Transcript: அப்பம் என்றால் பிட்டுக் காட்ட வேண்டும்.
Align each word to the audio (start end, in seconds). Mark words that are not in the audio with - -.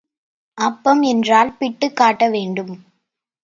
அப்பம் 0.57 1.01
என்றால் 1.01 1.57
பிட்டுக் 1.57 1.95
காட்ட 1.95 2.29
வேண்டும். 2.29 2.73